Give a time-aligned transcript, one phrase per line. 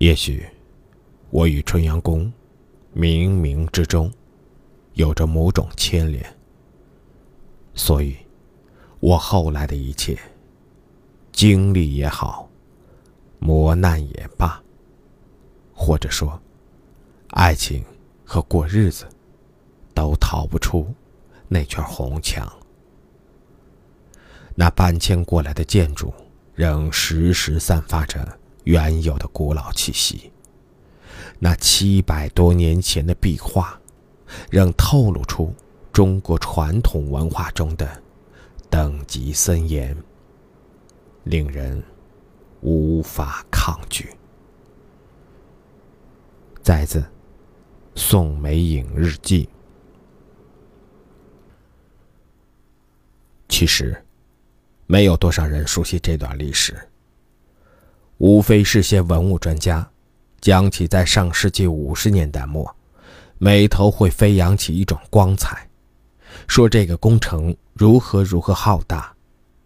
[0.00, 0.48] 也许，
[1.28, 2.32] 我与春阳宫
[2.96, 4.10] 冥冥之中
[4.94, 6.24] 有着某种牵连，
[7.74, 8.16] 所以，
[9.00, 10.18] 我后来的一切
[11.32, 12.48] 经历也好，
[13.40, 14.58] 磨难也罢，
[15.74, 16.40] 或者说，
[17.32, 17.84] 爱情
[18.24, 19.06] 和过日子，
[19.92, 20.90] 都逃不出
[21.46, 22.50] 那圈红墙。
[24.54, 26.10] 那搬迁过来的建筑
[26.54, 30.32] 仍时时散发着原有的古老气息。
[31.38, 33.80] 那七百多年前的壁画，
[34.50, 35.54] 仍透露出
[35.92, 38.02] 中国传统文化中的
[38.68, 39.96] 等级森严，
[41.24, 41.82] 令人
[42.60, 44.10] 无法抗拒。
[46.62, 47.00] 再自
[47.94, 49.46] 《宋美影日记》，
[53.48, 54.02] 其实。
[54.86, 56.76] 没有多少人熟悉这段历史，
[58.20, 59.88] 无非是些文物专家，
[60.42, 62.70] 讲起在上世纪五十年代末，
[63.38, 65.66] 眉头会飞扬起一种光彩，
[66.46, 69.10] 说这个工程如何如何浩大，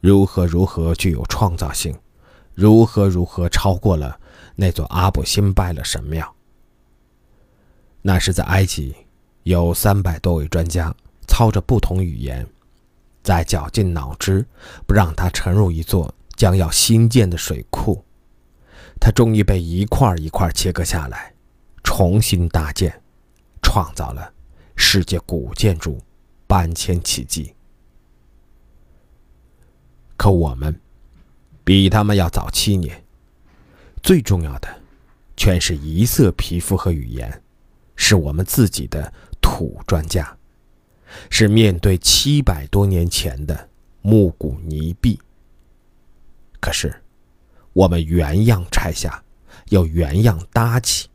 [0.00, 1.92] 如何如何具有创造性，
[2.54, 4.20] 如何如何超过了
[4.54, 6.32] 那座阿布辛拜勒神庙。
[8.02, 8.94] 那是在埃及，
[9.42, 10.94] 有三百多位专家
[11.26, 12.46] 操着不同语言。
[13.24, 14.46] 在绞尽脑汁，
[14.86, 18.04] 不让它沉入一座将要新建的水库，
[19.00, 21.34] 它终于被一块一块切割下来，
[21.82, 23.02] 重新搭建，
[23.62, 24.32] 创造了
[24.76, 26.00] 世界古建筑
[26.46, 27.54] 搬迁奇迹。
[30.16, 30.80] 可我们
[31.64, 33.04] 比他们要早七年，
[34.02, 34.68] 最重要的，
[35.36, 37.42] 全是一色皮肤和语言，
[37.96, 40.36] 是我们自己的土专家。
[41.30, 43.68] 是面对七百多年前的
[44.02, 45.20] 木骨泥壁。
[46.58, 47.03] 可是，
[47.74, 49.22] 我们原样拆下，
[49.68, 51.08] 又原样搭起。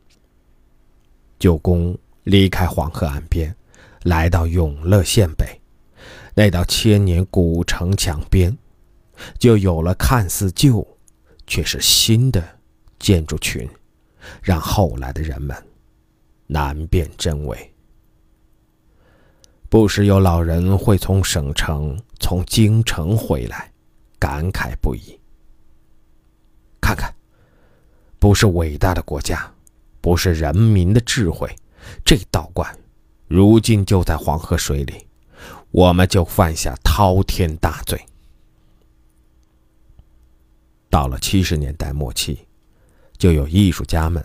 [1.38, 3.54] 九宫离开黄河岸边，
[4.02, 5.58] 来到永乐县北，
[6.34, 8.56] 那道千年古城墙边，
[9.38, 10.86] 就有了看似旧，
[11.46, 12.46] 却是新的
[12.98, 13.66] 建筑群，
[14.42, 15.56] 让后来的人们
[16.46, 17.72] 难辨真伪。
[19.70, 23.72] 不时有老人会从省城、从京城回来，
[24.18, 25.18] 感慨不已。
[26.80, 27.14] 看看，
[28.20, 29.50] 不是伟大的国家，
[30.00, 31.52] 不是人民的智慧，
[32.04, 32.78] 这道观，
[33.26, 35.06] 如今就在黄河水里，
[35.70, 37.98] 我们就犯下滔天大罪。
[40.90, 42.38] 到了七十年代末期，
[43.16, 44.22] 就有艺术家们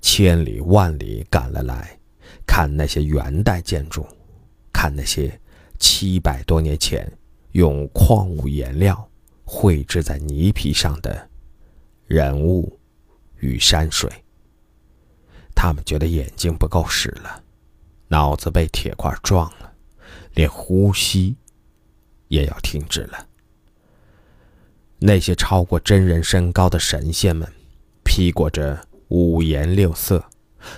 [0.00, 1.98] 千里万里赶了来，
[2.46, 4.04] 看那些元代建筑。
[4.72, 5.40] 看那些
[5.78, 7.10] 七百多年前
[7.52, 9.08] 用矿物颜料
[9.42, 11.28] 绘制在泥皮上的
[12.06, 12.78] 人物
[13.40, 14.10] 与山水，
[15.54, 17.42] 他们觉得眼睛不够使了，
[18.08, 19.72] 脑子被铁块撞了，
[20.34, 21.36] 连呼吸
[22.28, 23.26] 也要停止了。
[24.98, 27.50] 那些超过真人身高的神仙们，
[28.04, 30.24] 披裹着五颜六色，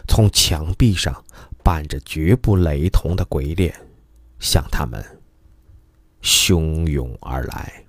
[0.07, 1.25] 从墙壁上
[1.63, 3.75] 扮着绝不雷同的鬼脸。
[4.41, 5.05] 向他们
[6.23, 7.85] 汹涌而来。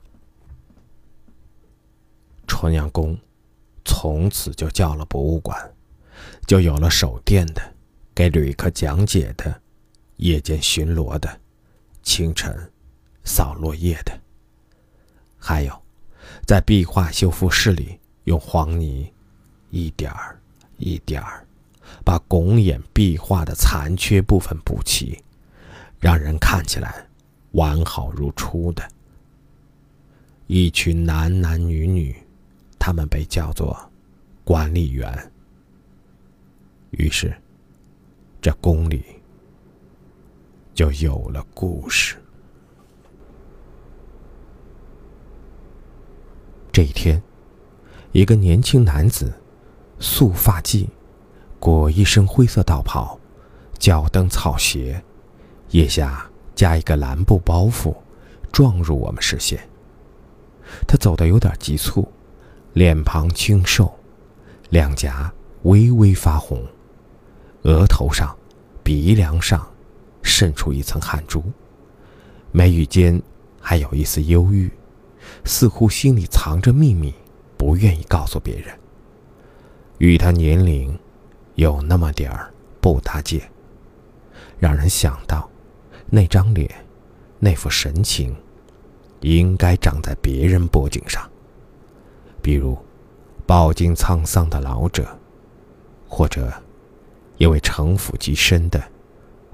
[2.47, 3.15] 纯阳宫
[4.01, 5.59] 从此就叫了博物馆，
[6.47, 7.61] 就有了守店的、
[8.15, 9.61] 给旅客讲解的、
[10.15, 11.37] 夜间巡逻的、
[12.01, 12.71] 清晨
[13.25, 14.17] 扫落叶的，
[15.37, 15.83] 还有
[16.47, 19.11] 在壁画修复室里用黄泥
[19.69, 20.39] 一点儿
[20.77, 21.45] 一点儿
[22.05, 25.21] 把拱眼壁画的残缺部分补齐。
[25.99, 27.05] 让人看起来
[27.51, 28.89] 完好如初的
[30.47, 32.15] 一群男男女女，
[32.79, 33.77] 他们被叫做
[34.49, 35.31] 管理员。
[36.89, 37.31] 于是，
[38.41, 39.05] 这宫里
[40.73, 42.15] 就有了故事。
[46.71, 47.21] 这一天，
[48.11, 49.31] 一个年轻男子，
[49.99, 50.87] 素发髻，
[51.59, 53.19] 裹一身灰色道袍，
[53.77, 54.99] 脚蹬草鞋。
[55.69, 57.95] 腋下加一个蓝布包袱，
[58.51, 59.69] 撞入我们视线。
[60.87, 62.11] 他走得有点急促，
[62.73, 63.98] 脸庞清瘦，
[64.69, 65.31] 两颊
[65.63, 66.63] 微微发红，
[67.63, 68.35] 额头上、
[68.83, 69.67] 鼻梁上
[70.21, 71.43] 渗出一层汗珠，
[72.51, 73.21] 眉宇间
[73.59, 74.71] 还有一丝忧郁，
[75.43, 77.13] 似乎心里藏着秘密，
[77.57, 78.67] 不愿意告诉别人。
[79.97, 80.97] 与他年龄
[81.55, 83.41] 有那么点儿不搭界，
[84.59, 85.49] 让人想到。
[86.11, 86.67] 那张脸，
[87.37, 88.35] 那副神情，
[89.19, 91.29] 应该长在别人脖颈上。
[92.41, 92.75] 比如，
[93.49, 95.07] 饱经沧桑的老者，
[96.07, 96.53] 或者
[97.37, 98.79] 一位城府极深的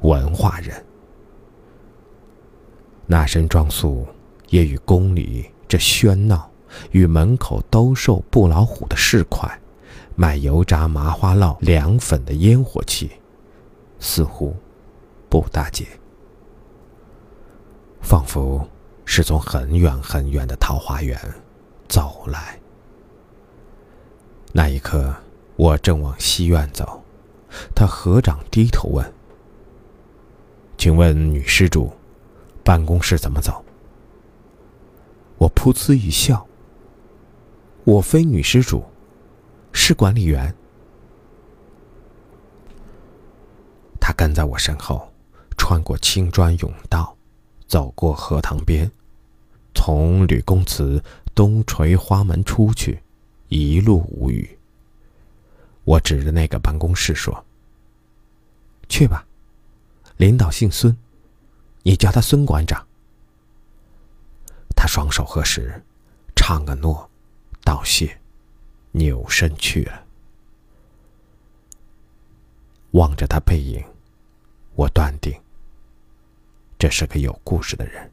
[0.01, 0.85] 文化人。
[3.05, 4.05] 那身装束
[4.49, 6.51] 也与宫里这喧闹，
[6.91, 9.49] 与门口兜售布老虎的市侩、
[10.17, 13.09] 卖油炸麻花烙、凉粉的烟火气，
[13.97, 14.53] 似乎
[15.29, 15.87] 不大接，
[18.01, 18.67] 仿佛
[19.05, 21.17] 是从很远很远的桃花源
[21.87, 22.59] 走来。
[24.57, 25.13] 那一刻，
[25.57, 27.03] 我正往西院走，
[27.75, 29.13] 他合掌低头问
[30.79, 31.91] ：“请问女施主？”
[32.63, 33.65] 办公室怎么走？
[35.37, 36.47] 我噗呲一笑。
[37.83, 38.81] 我非女施主，
[39.73, 40.55] 是管理员。
[43.99, 45.11] 他跟在我身后，
[45.57, 47.13] 穿过青砖甬道，
[47.67, 48.89] 走过荷塘边，
[49.73, 51.03] 从吕公祠
[51.35, 53.03] 东垂花门出去，
[53.49, 54.57] 一路无语。
[55.83, 57.45] 我指着那个办公室说
[58.89, 59.25] ：“去吧，
[60.17, 60.95] 领导姓孙。”
[61.83, 62.83] 你叫他孙馆长。
[64.75, 65.83] 他双手合十，
[66.35, 67.09] 唱个诺，
[67.63, 68.19] 道谢，
[68.91, 70.03] 扭身去了。
[72.91, 73.83] 望着他背影，
[74.73, 75.39] 我断定
[76.79, 78.11] 这是个有故事的人。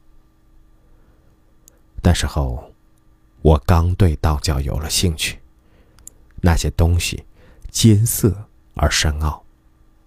[2.02, 2.71] 那时候，
[3.42, 5.38] 我刚对道教有了兴趣，
[6.40, 7.24] 那些东西
[7.70, 9.44] 艰涩而深奥，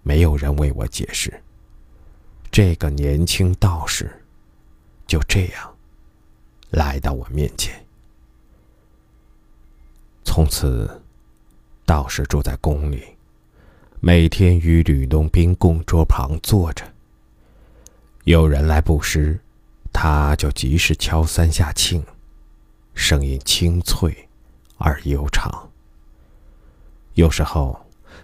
[0.02, 1.42] 没有人为我解释。
[2.50, 4.10] 这个年轻道士
[5.06, 5.76] 就这样
[6.70, 7.84] 来到我面前。
[10.24, 11.02] 从此，
[11.84, 13.04] 道士住在宫里，
[14.00, 16.90] 每天与吕洞宾供桌旁坐着。
[18.24, 19.38] 有人来布施，
[19.92, 22.02] 他就及时敲三下磬，
[22.96, 24.28] 声音清脆
[24.78, 25.70] 而悠长。
[27.14, 27.78] 有时候，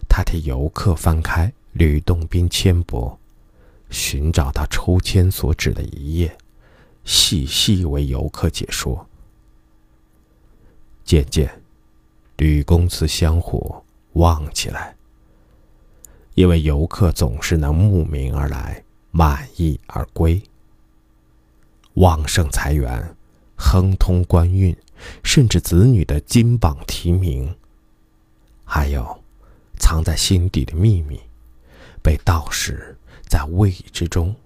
[0.08, 3.16] 他替游客翻开吕洞宾签帛。
[3.90, 6.34] 寻找到抽签所指的一页，
[7.04, 9.06] 细细为游客解说。
[11.04, 11.62] 渐渐，
[12.38, 13.84] 吕公祠香火
[14.14, 14.96] 旺起来，
[16.34, 20.42] 因为游客总是能慕名而来，满意而归。
[21.94, 23.14] 旺盛财源，
[23.62, 24.76] 亨通官运，
[25.22, 27.54] 甚至子女的金榜题名，
[28.64, 29.22] 还有
[29.78, 31.20] 藏在心底的秘密，
[32.02, 32.98] 被道士。
[33.28, 34.36] 在未知中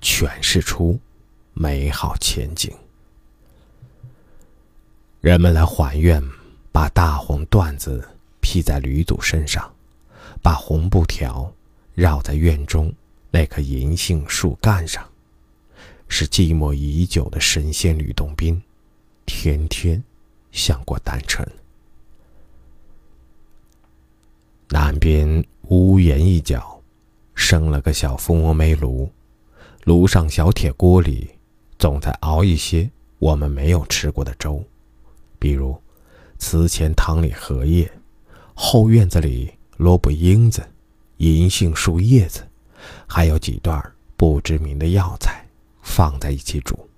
[0.00, 0.98] 诠释出
[1.52, 2.74] 美好前景。
[5.20, 6.22] 人们来还愿，
[6.72, 8.08] 把大红缎子
[8.40, 9.70] 披在吕祖身上，
[10.40, 11.52] 把红布条
[11.94, 12.90] 绕在院中
[13.30, 15.06] 那棵银杏树干上，
[16.14, 18.60] 是寂寞已久的神仙吕洞宾，
[19.24, 20.04] 天天
[20.50, 21.42] 想过丹城。
[24.68, 26.78] 南边屋檐一角。
[27.34, 29.10] 生了个小蜂窝煤炉，
[29.84, 31.30] 炉上小铁锅里
[31.78, 32.88] 总在熬一些
[33.18, 34.62] 我们没有吃过的粥，
[35.38, 35.74] 比如
[36.38, 37.90] 祠前塘里荷叶，
[38.52, 40.62] 后院子里萝卜缨子、
[41.16, 42.46] 银杏树叶子，
[43.06, 43.82] 还有几段
[44.14, 45.44] 不知名的药材
[45.82, 46.88] 放在一起煮。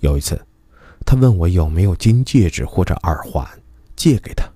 [0.00, 0.40] 有一次，
[1.04, 3.46] 他问我有没有金戒指或者耳环，
[3.94, 4.48] 借给他，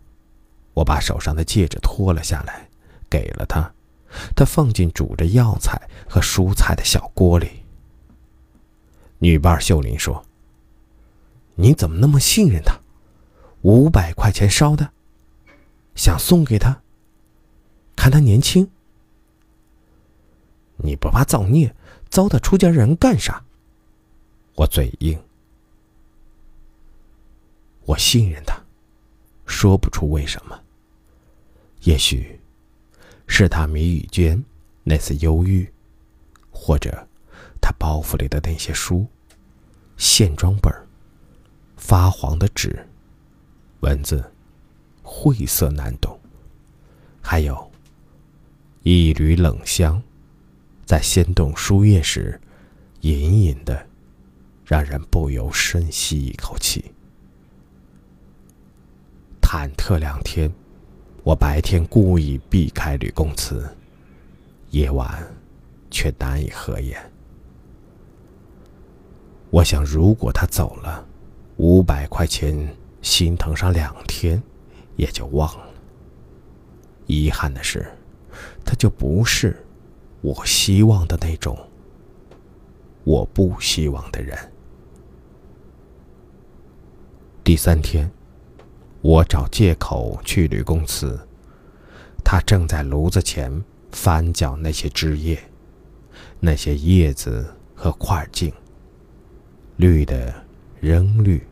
[0.73, 2.69] 我把手上的戒指脱了下来，
[3.11, 3.71] 给了他。
[4.37, 7.65] 他放进煮着药材和蔬菜的小锅里。
[9.19, 10.25] 女伴秀玲说
[11.57, 12.79] ：“你怎么那么信任他？
[13.63, 14.91] 五百块钱烧的，
[15.95, 16.83] 想送给他？
[17.97, 18.71] 看他年轻，
[20.77, 21.75] 你不怕造孽，
[22.13, 23.43] 糟蹋出家人干啥？”
[24.55, 25.19] 我嘴硬，
[27.87, 28.55] 我信任他，
[29.47, 30.61] 说不出为什么。
[31.85, 32.39] 也许。
[33.35, 34.45] 是他谜语间
[34.83, 35.67] 那丝忧郁，
[36.51, 37.09] 或者
[37.63, 39.07] 他包袱里的那些书、
[39.97, 40.71] 线装本、
[41.79, 42.87] 发黄的纸、
[43.81, 44.23] 文字
[45.03, 46.21] 晦涩难懂，
[47.23, 47.73] 还有
[48.83, 50.03] 一缕冷香，
[50.85, 52.41] 在掀动书页时，
[53.01, 53.87] 隐隐的
[54.65, 56.93] 让人不由深吸一口气。
[59.41, 60.53] 忐忑两天。
[61.25, 63.65] 我白天故意避开吕公祠，
[64.71, 65.25] 夜晚
[65.89, 67.01] 却难以合眼。
[69.51, 71.07] 我想，如果他走了，
[71.59, 74.43] 五百块钱心疼上两天，
[74.97, 75.67] 也就忘了。
[77.07, 77.89] 遗憾的是，
[78.65, 79.65] 他就不是
[80.23, 81.59] 我希望的那种。
[83.05, 84.39] 我不希望的人。
[87.45, 88.11] 第三天。
[89.05, 91.19] 我找借口去吕公祠，
[92.25, 95.43] 他正在炉子前翻搅那些枝叶，
[96.39, 98.53] 那些叶子和块茎，
[99.75, 100.33] 绿的
[100.81, 101.45] 仍绿，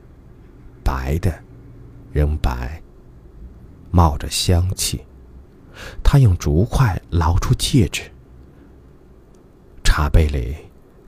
[0.85, 1.43] 白的
[2.13, 2.81] 仍白，
[3.91, 5.01] 冒着香气。
[6.05, 8.13] 他用竹筷捞出戒指，
[9.93, 10.57] 茶杯里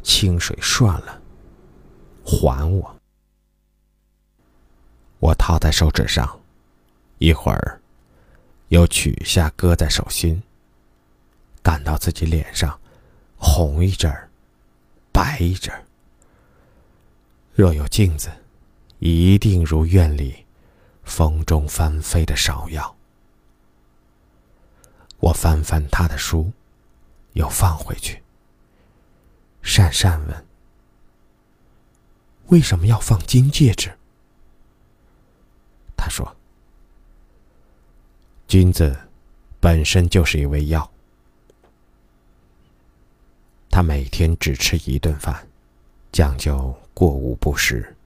[0.03, 1.23] 清水涮了，
[2.25, 2.97] 还我。
[5.21, 6.29] 我套在手指上，
[7.19, 7.81] 一会儿。
[8.71, 10.43] 又取下，搁在手心。
[11.63, 12.77] 感到自己脸上
[13.37, 14.29] 红一阵儿，
[15.13, 15.85] 白一阵儿。
[17.55, 18.33] 若有镜子，
[18.99, 20.45] 一定如院里
[21.05, 22.97] 风中翻飞的芍药。
[25.21, 26.51] 我翻翻他的书，
[27.35, 28.21] 又放回去。
[29.63, 30.47] 讪讪问
[32.49, 33.91] ：“为什么要放金戒指？”
[35.97, 36.37] 他说。
[38.49, 38.95] 金子
[39.61, 40.91] 本身就是一味药。
[43.71, 45.49] 他每天只吃一顿饭，
[46.11, 47.97] 讲究过午不食。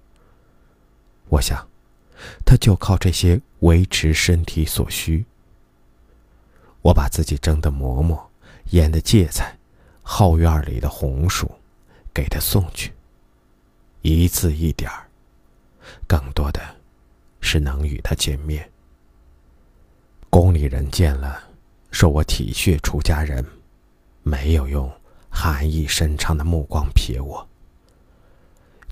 [1.28, 1.68] 我想，
[2.44, 5.26] 他就靠这些维持身体所需。
[6.82, 8.30] 我把自己蒸的馍馍、
[8.70, 9.58] 腌的芥菜、
[10.08, 11.50] 后院里的红薯，
[12.14, 12.92] 给他送去。
[14.02, 15.08] 一次一点儿，
[16.06, 16.60] 更多的
[17.40, 18.70] 是能与他见面。
[20.30, 21.42] 宫里人见了，
[21.90, 23.44] 说我体恤出家人，
[24.22, 24.88] 没有用
[25.28, 27.46] 寒意深长的目光瞥我。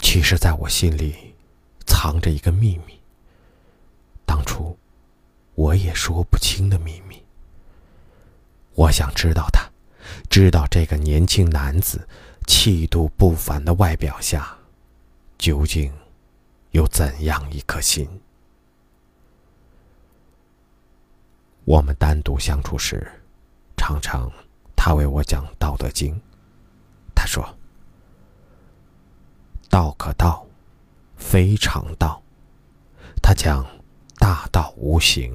[0.01, 1.15] 其实，在我心里
[1.87, 3.01] 藏着一个秘密，
[4.27, 4.77] 当初
[5.55, 7.23] 我也说不清的秘密。
[8.75, 9.64] 我想知道他，
[10.29, 12.09] 知道这个年轻男子
[12.47, 14.57] 气度不凡的外表下，
[15.39, 15.93] 究竟
[16.71, 18.09] 有怎样一颗心。
[21.65, 23.11] 我们单独相处时，
[23.77, 24.31] 常常
[24.77, 26.15] 他为我讲《道德经》。
[27.15, 27.43] 他说
[29.71, 30.47] ：“道可道，
[31.17, 32.23] 非常道。”
[33.23, 33.67] 他讲
[34.19, 35.35] 大道无形，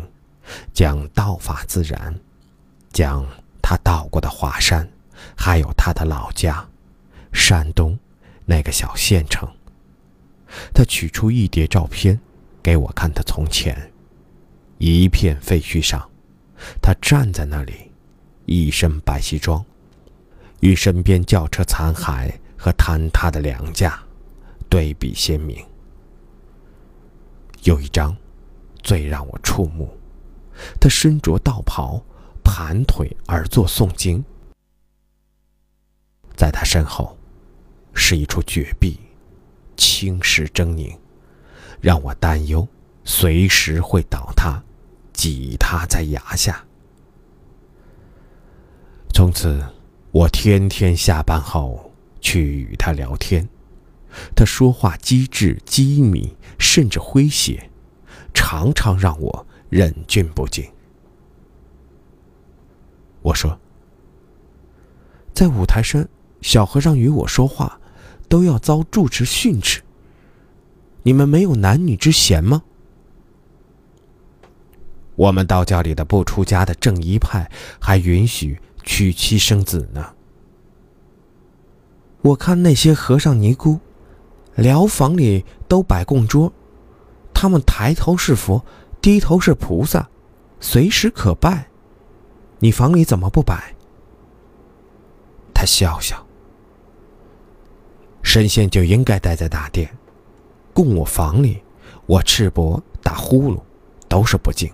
[0.72, 2.20] 讲道法自然，
[2.94, 3.26] 讲
[3.70, 4.90] 他到过的华山，
[5.38, 6.68] 还有他的老家——
[7.32, 7.96] 山东
[8.44, 9.48] 那个小县城。
[10.74, 12.20] 他取出一叠照片
[12.64, 13.92] 给我看，他从前
[14.80, 16.10] 一片废墟上。
[16.82, 17.92] 他站在那里，
[18.48, 19.64] 一身白西装，
[20.62, 24.00] 与身边轿车残骸和坍塌的梁架
[24.68, 25.64] 对比鲜明。
[27.66, 28.18] 有一张
[28.82, 29.96] 最让我触目，
[30.82, 32.04] 他身着道袍，
[32.52, 34.26] 盘腿而坐诵经，
[36.36, 37.16] 在他身后
[37.94, 39.00] 是一处绝壁，
[39.78, 40.98] 青石狰狞，
[41.80, 42.68] 让我担忧
[43.04, 44.60] 随时会倒塌。
[45.14, 46.66] 挤他在崖下。
[49.14, 49.64] 从此，
[50.12, 51.92] 我天天下班后
[52.22, 53.48] 去与他聊天。
[54.34, 57.70] 他说话机智机敏，甚至诙谐，
[58.34, 60.68] 常常让我忍俊不禁。
[63.30, 63.60] 我说
[65.34, 66.08] ：“在五台山，
[66.42, 67.80] 小和尚与我说话，
[68.28, 69.82] 都要遭住持训斥。
[71.04, 72.64] 你们没有男女之嫌吗？”
[75.16, 80.14] 我们道教里的不出家的正一派还允许娶妻生子呢。
[82.22, 83.80] 我看那些和尚尼姑，
[84.56, 86.52] 疗房里都摆供桌，
[87.34, 88.66] 他们抬头是佛，
[89.02, 90.10] 低头是菩萨，
[90.60, 91.69] 随时可拜。
[92.60, 93.74] 你房里怎么不摆？
[95.54, 96.26] 他笑笑。
[98.22, 99.90] 神仙就应该待在大殿，
[100.74, 101.64] 供我房里，
[102.06, 103.62] 我赤膊打呼噜，
[104.08, 104.72] 都是不敬。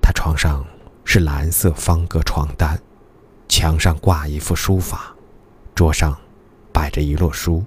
[0.00, 0.64] 他床上
[1.04, 2.80] 是蓝色方格床单，
[3.48, 5.14] 墙上挂一幅书法，
[5.74, 6.16] 桌上
[6.72, 7.64] 摆着一摞书，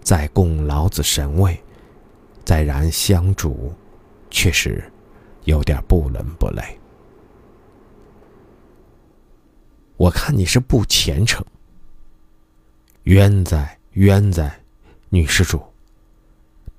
[0.00, 1.60] 在供老子神位，
[2.44, 3.72] 在燃香烛，
[4.30, 4.91] 却是
[5.44, 6.62] 有点不伦不类。
[9.96, 11.44] 我看你是不虔诚，
[13.04, 14.60] 冤在冤在，
[15.10, 15.62] 女施主，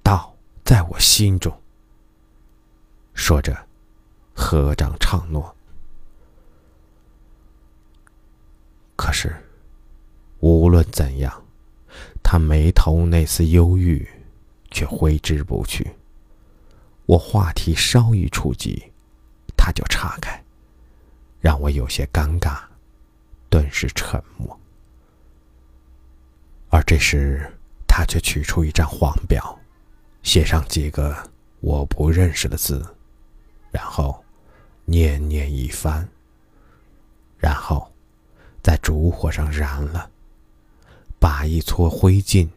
[0.01, 1.55] 道在我心中。
[3.13, 3.55] 说着。
[4.35, 5.55] 合掌唱诺，
[8.95, 9.31] 可是
[10.39, 11.31] 无论怎样，
[12.23, 14.09] 他眉头那丝忧郁
[14.71, 15.87] 却挥之不去。
[17.05, 18.91] 我话题稍一触及，
[19.57, 20.43] 他就岔开，
[21.39, 22.59] 让我有些尴尬，
[23.49, 24.59] 顿时沉默。
[26.69, 27.51] 而这时，
[27.87, 29.59] 他却取出一张黄表，
[30.23, 31.15] 写上几个
[31.59, 32.83] 我不认识的字。
[33.69, 34.23] 然后
[34.85, 36.07] 念念一番，
[37.37, 37.91] 然后
[38.61, 40.09] 在烛火上燃了，
[41.19, 42.47] 把一撮灰烬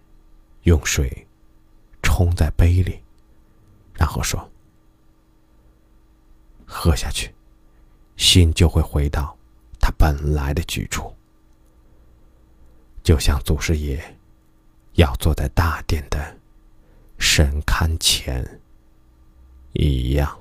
[0.65, 1.27] 用水
[2.03, 3.01] 冲在杯里，
[3.99, 4.51] 然后说
[6.67, 7.35] ：“喝下去，
[8.17, 9.37] 心就会回到
[9.81, 11.15] 它本来的居处。”
[13.03, 14.03] 就像祖师爷
[14.95, 16.37] 要坐在大殿的
[17.19, 18.61] 神龛前
[19.73, 20.39] 一样。